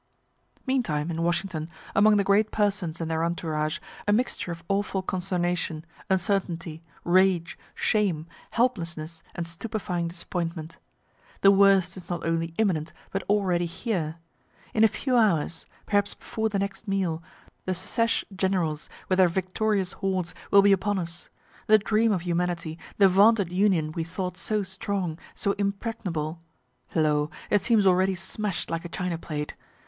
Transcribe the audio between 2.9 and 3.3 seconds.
and their